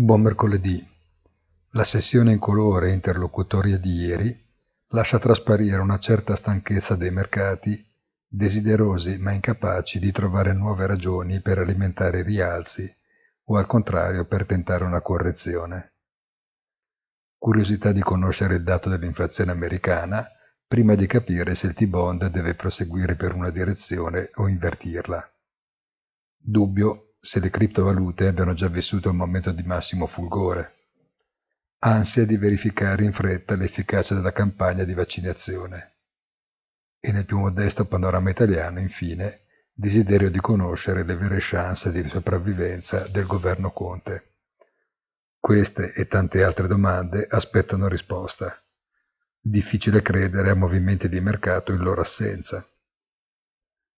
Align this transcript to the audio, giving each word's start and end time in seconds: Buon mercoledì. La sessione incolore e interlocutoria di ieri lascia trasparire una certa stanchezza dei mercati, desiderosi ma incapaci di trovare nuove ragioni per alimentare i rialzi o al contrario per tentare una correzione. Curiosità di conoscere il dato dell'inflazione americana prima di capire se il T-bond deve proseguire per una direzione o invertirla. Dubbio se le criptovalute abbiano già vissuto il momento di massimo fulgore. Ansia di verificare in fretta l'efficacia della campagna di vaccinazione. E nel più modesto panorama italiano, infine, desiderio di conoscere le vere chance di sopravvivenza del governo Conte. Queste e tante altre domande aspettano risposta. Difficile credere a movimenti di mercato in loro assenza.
Buon 0.00 0.20
mercoledì. 0.20 0.88
La 1.70 1.82
sessione 1.82 2.30
incolore 2.30 2.90
e 2.90 2.92
interlocutoria 2.92 3.78
di 3.78 3.94
ieri 3.94 4.46
lascia 4.90 5.18
trasparire 5.18 5.78
una 5.78 5.98
certa 5.98 6.36
stanchezza 6.36 6.94
dei 6.94 7.10
mercati, 7.10 7.84
desiderosi 8.24 9.18
ma 9.18 9.32
incapaci 9.32 9.98
di 9.98 10.12
trovare 10.12 10.52
nuove 10.52 10.86
ragioni 10.86 11.40
per 11.40 11.58
alimentare 11.58 12.20
i 12.20 12.22
rialzi 12.22 12.88
o 13.46 13.56
al 13.56 13.66
contrario 13.66 14.24
per 14.24 14.46
tentare 14.46 14.84
una 14.84 15.00
correzione. 15.00 15.94
Curiosità 17.36 17.90
di 17.90 18.00
conoscere 18.00 18.54
il 18.54 18.62
dato 18.62 18.88
dell'inflazione 18.88 19.50
americana 19.50 20.24
prima 20.64 20.94
di 20.94 21.08
capire 21.08 21.56
se 21.56 21.66
il 21.66 21.74
T-bond 21.74 22.28
deve 22.28 22.54
proseguire 22.54 23.16
per 23.16 23.34
una 23.34 23.50
direzione 23.50 24.30
o 24.34 24.46
invertirla. 24.46 25.28
Dubbio 26.36 27.07
se 27.28 27.40
le 27.40 27.50
criptovalute 27.50 28.26
abbiano 28.26 28.54
già 28.54 28.68
vissuto 28.68 29.10
il 29.10 29.14
momento 29.14 29.52
di 29.52 29.62
massimo 29.62 30.06
fulgore. 30.06 30.76
Ansia 31.80 32.24
di 32.24 32.38
verificare 32.38 33.04
in 33.04 33.12
fretta 33.12 33.54
l'efficacia 33.54 34.14
della 34.14 34.32
campagna 34.32 34.82
di 34.84 34.94
vaccinazione. 34.94 35.96
E 36.98 37.12
nel 37.12 37.26
più 37.26 37.38
modesto 37.38 37.84
panorama 37.84 38.30
italiano, 38.30 38.80
infine, 38.80 39.42
desiderio 39.74 40.30
di 40.30 40.40
conoscere 40.40 41.04
le 41.04 41.16
vere 41.16 41.36
chance 41.38 41.92
di 41.92 42.08
sopravvivenza 42.08 43.06
del 43.08 43.26
governo 43.26 43.72
Conte. 43.72 44.36
Queste 45.38 45.92
e 45.92 46.06
tante 46.06 46.42
altre 46.42 46.66
domande 46.66 47.26
aspettano 47.28 47.88
risposta. 47.88 48.58
Difficile 49.38 50.00
credere 50.00 50.48
a 50.48 50.54
movimenti 50.54 51.10
di 51.10 51.20
mercato 51.20 51.72
in 51.72 51.82
loro 51.82 52.00
assenza. 52.00 52.66